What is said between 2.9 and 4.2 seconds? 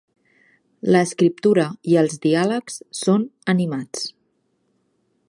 són animats.